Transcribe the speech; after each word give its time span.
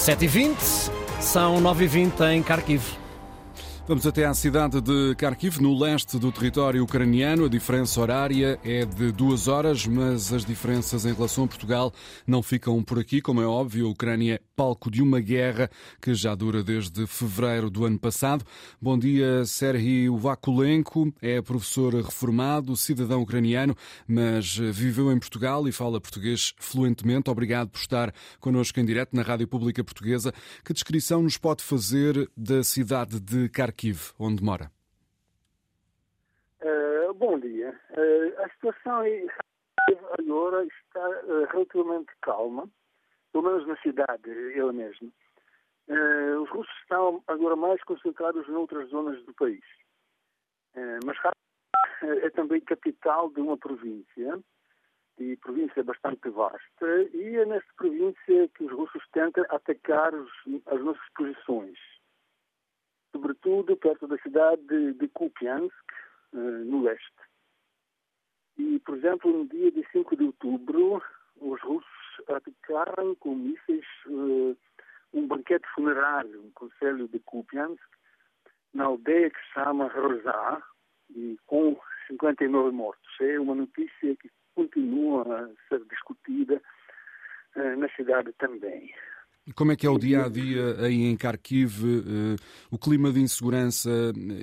7h20, 0.00 0.90
são 1.20 1.60
9h20 1.60 2.32
em 2.32 2.42
Kharkiv. 2.42 2.99
Vamos 3.90 4.06
até 4.06 4.24
à 4.24 4.32
cidade 4.32 4.80
de 4.80 5.16
Kharkiv, 5.16 5.60
no 5.60 5.76
leste 5.76 6.16
do 6.16 6.30
território 6.30 6.84
ucraniano. 6.84 7.46
A 7.46 7.48
diferença 7.48 8.00
horária 8.00 8.56
é 8.62 8.84
de 8.84 9.10
duas 9.10 9.48
horas, 9.48 9.84
mas 9.84 10.32
as 10.32 10.44
diferenças 10.44 11.04
em 11.04 11.12
relação 11.12 11.42
a 11.42 11.48
Portugal 11.48 11.92
não 12.24 12.40
ficam 12.40 12.80
por 12.84 13.00
aqui. 13.00 13.20
Como 13.20 13.42
é 13.42 13.46
óbvio, 13.46 13.88
a 13.88 13.90
Ucrânia 13.90 14.34
é 14.34 14.40
palco 14.54 14.92
de 14.92 15.02
uma 15.02 15.18
guerra 15.18 15.68
que 16.00 16.14
já 16.14 16.36
dura 16.36 16.62
desde 16.62 17.04
fevereiro 17.04 17.68
do 17.68 17.84
ano 17.84 17.98
passado. 17.98 18.44
Bom 18.80 18.96
dia, 18.96 19.44
Serhiy 19.44 20.08
Vakulenko. 20.08 21.12
É 21.20 21.42
professor 21.42 21.92
reformado, 21.92 22.76
cidadão 22.76 23.22
ucraniano, 23.22 23.74
mas 24.06 24.56
viveu 24.56 25.10
em 25.10 25.18
Portugal 25.18 25.66
e 25.66 25.72
fala 25.72 26.00
português 26.00 26.54
fluentemente. 26.60 27.28
Obrigado 27.28 27.70
por 27.70 27.80
estar 27.80 28.14
connosco 28.38 28.78
em 28.78 28.84
direto 28.84 29.16
na 29.16 29.22
Rádio 29.22 29.48
Pública 29.48 29.82
Portuguesa. 29.82 30.32
Que 30.64 30.72
descrição 30.72 31.24
nos 31.24 31.36
pode 31.36 31.64
fazer 31.64 32.30
da 32.36 32.62
cidade 32.62 33.18
de 33.18 33.48
Kharkiv? 33.48 33.79
Kharkiv, 33.80 34.12
onde 34.18 34.44
mora? 34.44 34.70
Uh, 36.60 37.14
bom 37.14 37.38
dia. 37.40 37.70
Uh, 37.90 38.42
a 38.42 38.48
situação 38.50 39.02
agora 40.18 40.64
está 40.66 41.08
uh, 41.08 41.46
relativamente 41.50 42.12
calma, 42.20 42.68
pelo 43.32 43.44
menos 43.44 43.66
na 43.66 43.76
cidade, 43.78 44.30
ela 44.54 44.72
mesma. 44.72 45.08
os 46.42 46.50
russos 46.50 46.74
estão 46.82 47.22
agora 47.26 47.56
mais 47.56 47.82
concentrados 47.84 48.46
noutras 48.48 48.90
zonas 48.90 49.24
do 49.24 49.32
país. 49.34 49.64
mas 51.04 51.16
é 52.22 52.30
também 52.30 52.60
capital 52.60 53.30
de 53.30 53.40
uma 53.40 53.56
província, 53.56 54.38
e 55.18 55.36
província 55.36 55.82
bastante 55.82 56.28
vasta, 56.28 57.02
e 57.14 57.36
é 57.36 57.46
nesta 57.46 57.72
província 57.76 58.48
que 58.48 58.64
os 58.64 58.72
russos 58.72 59.02
tentam 59.12 59.44
atacar 59.48 60.14
os, 60.14 60.30
as 60.66 60.80
nossas 60.82 61.08
posições 61.14 61.78
sobretudo 63.12 63.76
perto 63.76 64.06
da 64.06 64.18
cidade 64.18 64.62
de, 64.62 64.92
de 64.94 65.08
Kupiansk, 65.08 65.74
uh, 66.32 66.64
no 66.64 66.82
leste. 66.82 67.12
E, 68.58 68.78
por 68.80 68.96
exemplo, 68.96 69.32
no 69.32 69.46
dia 69.48 69.70
de 69.70 69.86
5 69.90 70.16
de 70.16 70.24
outubro, 70.24 71.02
os 71.36 71.60
russos 71.62 71.88
atacaram 72.28 73.14
com 73.16 73.34
mísseis 73.34 73.86
uh, 74.06 74.56
um 75.12 75.26
banquete 75.26 75.66
funerário 75.74 76.42
no 76.42 76.50
conselho 76.52 77.08
de 77.08 77.18
Kupiansk, 77.20 77.82
na 78.72 78.84
aldeia 78.84 79.30
que 79.30 79.40
se 79.40 79.52
chama 79.54 79.88
Rozá, 79.88 80.62
e 81.10 81.36
com 81.46 81.80
59 82.06 82.70
mortos. 82.70 83.20
É 83.20 83.40
uma 83.40 83.54
notícia 83.54 84.16
que 84.16 84.30
continua 84.54 85.22
a 85.22 85.68
ser 85.68 85.84
discutida 85.86 86.60
uh, 87.56 87.76
na 87.76 87.88
cidade 87.90 88.32
também. 88.34 88.94
Como 89.54 89.72
é 89.72 89.76
que 89.76 89.86
é 89.86 89.90
o 89.90 89.98
dia 89.98 90.24
a 90.24 90.28
dia 90.28 90.76
aí 90.80 91.04
em 91.04 91.16
Kharkiv? 91.16 91.82
Eh, 91.84 92.36
o 92.70 92.78
clima 92.78 93.10
de 93.10 93.20
insegurança 93.20 93.90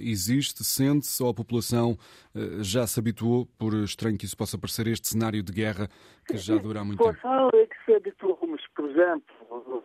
existe? 0.00 0.64
Sente-se 0.64 1.22
ou 1.22 1.30
a 1.30 1.34
população 1.34 1.96
eh, 2.34 2.62
já 2.62 2.86
se 2.86 2.98
habituou, 2.98 3.46
por 3.58 3.74
estranho 3.74 4.18
que 4.18 4.24
isso 4.24 4.36
possa 4.36 4.58
parecer, 4.58 4.86
este 4.86 5.08
cenário 5.08 5.42
de 5.42 5.52
guerra 5.52 5.88
que 6.26 6.36
já 6.36 6.56
dura 6.56 6.80
há 6.80 6.84
muito 6.84 6.98
tempo? 6.98 7.10
A 7.10 7.14
população 7.14 7.50
é 7.60 7.66
que 7.66 7.84
se 7.84 7.94
habituou, 7.94 8.38
mas, 8.48 8.60
por 8.74 8.90
exemplo, 8.90 9.84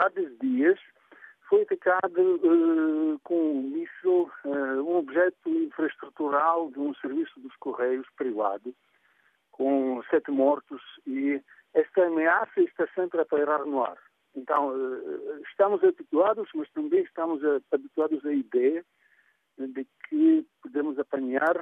há 0.00 0.08
10 0.08 0.38
dias 0.40 0.78
foi 1.52 1.62
atacado 1.62 2.18
uh, 2.18 3.20
com 3.24 3.58
um 3.58 3.62
míssil 3.62 4.30
uh, 4.46 4.82
um 4.82 4.96
objeto 4.96 5.50
infraestrutural 5.50 6.70
de 6.70 6.78
um 6.78 6.94
serviço 6.94 7.38
dos 7.40 7.54
Correios 7.56 8.06
privado, 8.16 8.74
com 9.50 10.02
sete 10.08 10.30
mortos, 10.30 10.80
e 11.06 11.42
esta 11.74 12.06
ameaça 12.06 12.58
está 12.58 12.88
sempre 12.94 13.20
a 13.20 13.26
pairar 13.26 13.66
no 13.66 13.84
ar. 13.84 13.98
Então, 14.34 14.72
eh, 14.74 15.40
estamos 15.50 15.82
habituados, 15.82 16.48
mas 16.54 16.70
também 16.70 17.02
estamos 17.02 17.40
habituados 17.70 18.24
à 18.24 18.32
ideia 18.32 18.84
de 19.58 19.86
que 20.08 20.46
podemos 20.62 20.98
apanhar 20.98 21.56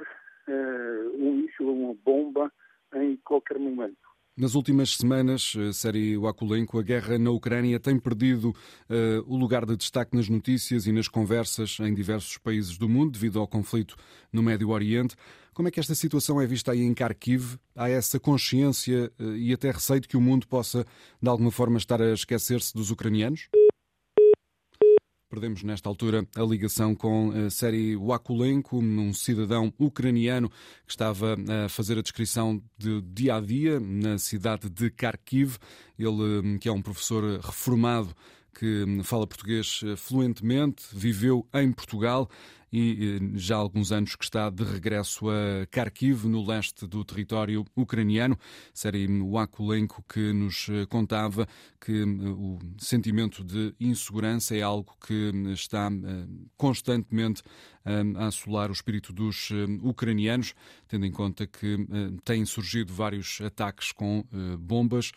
um 1.13 1.33
míssil 1.33 1.67
ou 1.67 1.75
uma 1.75 1.93
bomba 1.93 2.51
em 2.95 3.15
qualquer 3.17 3.59
momento. 3.59 4.10
Nas 4.37 4.55
últimas 4.55 4.95
semanas, 4.95 5.53
série 5.73 6.17
Wakulenko, 6.17 6.79
a 6.79 6.81
guerra 6.81 7.19
na 7.19 7.29
Ucrânia 7.31 7.77
tem 7.81 7.99
perdido 7.99 8.45
uh, 8.45 8.55
o 9.27 9.35
lugar 9.35 9.65
de 9.65 9.75
destaque 9.75 10.15
nas 10.15 10.29
notícias 10.29 10.87
e 10.87 10.91
nas 10.93 11.09
conversas 11.09 11.77
em 11.81 11.93
diversos 11.93 12.37
países 12.37 12.77
do 12.77 12.87
mundo 12.87 13.11
devido 13.11 13.39
ao 13.39 13.47
conflito 13.47 13.97
no 14.31 14.41
Médio 14.41 14.69
Oriente. 14.69 15.15
Como 15.53 15.67
é 15.67 15.71
que 15.71 15.81
esta 15.81 15.93
situação 15.93 16.39
é 16.39 16.47
vista 16.47 16.71
aí 16.71 16.81
em 16.81 16.93
Kharkiv? 16.93 17.57
Há 17.75 17.89
essa 17.89 18.21
consciência 18.21 19.11
uh, 19.19 19.35
e 19.35 19.51
até 19.51 19.69
receio 19.69 19.99
de 19.99 20.07
que 20.07 20.15
o 20.15 20.21
mundo 20.21 20.47
possa, 20.47 20.85
de 21.21 21.29
alguma 21.29 21.51
forma, 21.51 21.77
estar 21.77 22.01
a 22.01 22.13
esquecer-se 22.13 22.73
dos 22.73 22.89
ucranianos? 22.89 23.49
Perdemos 25.31 25.63
nesta 25.63 25.87
altura 25.87 26.27
a 26.35 26.41
ligação 26.41 26.93
com 26.93 27.31
a 27.31 27.49
série 27.49 27.95
Wakulenko, 27.95 28.79
um 28.79 29.13
cidadão 29.13 29.73
ucraniano 29.79 30.49
que 30.85 30.89
estava 30.91 31.37
a 31.65 31.69
fazer 31.69 31.97
a 31.97 32.01
descrição 32.01 32.61
de 32.77 33.01
dia 33.01 33.37
a 33.37 33.39
dia 33.39 33.79
na 33.79 34.17
cidade 34.17 34.69
de 34.69 34.89
Kharkiv. 34.89 35.55
Ele, 35.97 36.59
que 36.59 36.67
é 36.67 36.71
um 36.73 36.81
professor 36.81 37.39
reformado 37.39 38.13
que 38.53 38.85
fala 39.05 39.25
português 39.25 39.79
fluentemente, 39.95 40.83
viveu 40.91 41.47
em 41.53 41.71
Portugal 41.71 42.29
e 42.71 43.19
já 43.35 43.55
há 43.55 43.59
alguns 43.59 43.91
anos 43.91 44.15
que 44.15 44.23
está 44.23 44.49
de 44.49 44.63
regresso 44.63 45.29
a 45.29 45.65
Kharkiv, 45.69 46.25
no 46.25 46.45
leste 46.45 46.87
do 46.87 47.03
território 47.03 47.65
ucraniano. 47.75 48.37
Série 48.73 49.07
Wakulenko 49.07 50.03
que 50.07 50.31
nos 50.31 50.67
eh, 50.69 50.85
contava 50.85 51.47
que 51.79 51.91
eh, 51.91 52.05
o 52.05 52.59
sentimento 52.77 53.43
de 53.43 53.75
insegurança 53.79 54.55
é 54.55 54.61
algo 54.61 54.95
que 55.05 55.31
está 55.53 55.89
constantemente 56.57 57.43
a 57.83 58.27
assolar 58.27 58.69
o 58.69 58.73
espírito 58.73 59.11
dos 59.11 59.49
ucranianos, 59.81 60.53
tendo 60.87 61.05
em 61.05 61.11
conta 61.11 61.47
que 61.47 61.87
têm 62.23 62.45
surgido 62.45 62.93
vários 62.93 63.39
ataques 63.41 63.91
com 63.91 64.23
bombas 64.59 65.11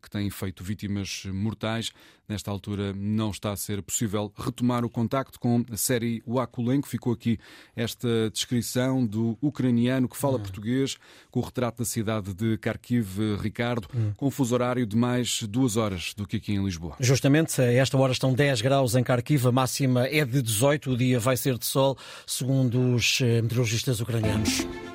que 0.00 0.10
têm 0.10 0.30
feito 0.30 0.64
vítimas 0.64 1.24
mortais. 1.26 1.92
Nesta 2.28 2.50
altura 2.50 2.92
não 2.92 3.30
está 3.30 3.52
a 3.52 3.56
ser 3.56 3.82
possível 3.82 4.30
retomar 4.36 4.84
o 4.84 4.90
contacto 4.90 5.40
com 5.40 5.64
a 5.72 5.76
série 5.78 6.22
Wakulenko. 6.26 6.86
Ficou 6.86 7.14
aqui 7.14 7.38
esta 7.74 8.30
descrição 8.30 9.06
do 9.06 9.38
ucraniano 9.40 10.06
que 10.06 10.16
fala 10.16 10.36
hum. 10.36 10.42
português, 10.42 10.98
com 11.30 11.40
o 11.40 11.42
retrato 11.42 11.78
da 11.78 11.84
cidade 11.86 12.34
de 12.34 12.58
Kharkiv, 12.58 13.38
Ricardo, 13.40 13.88
hum. 13.94 14.12
com 14.14 14.30
fuso 14.30 14.54
horário 14.54 14.86
de 14.86 14.94
mais 14.94 15.42
duas 15.44 15.78
horas 15.78 16.12
do 16.14 16.26
que 16.26 16.36
aqui 16.36 16.52
em 16.52 16.62
Lisboa. 16.62 16.96
Justamente, 17.00 17.62
a 17.62 17.72
esta 17.72 17.96
hora 17.96 18.12
estão 18.12 18.34
10 18.34 18.60
graus 18.60 18.94
em 18.94 19.02
Kharkiv, 19.02 19.46
a 19.46 19.52
máxima 19.52 20.06
é 20.06 20.22
de 20.22 20.42
18, 20.42 20.90
o 20.90 20.96
dia 20.98 21.18
vai 21.18 21.36
ser 21.36 21.57
de 21.58 21.66
sol, 21.66 21.96
segundo 22.26 22.94
os 22.94 23.20
eh, 23.20 23.42
meteorologistas 23.42 24.00
ucranianos. 24.00 24.66